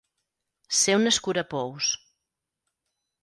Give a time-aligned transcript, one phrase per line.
[0.77, 1.91] Ser un escurapous.